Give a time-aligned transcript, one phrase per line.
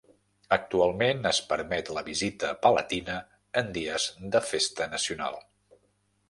[0.55, 3.19] Actualment es permet la visita palatina
[3.63, 5.39] en dies de festa nacional.